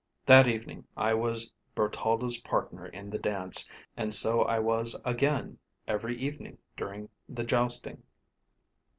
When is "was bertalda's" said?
1.13-2.37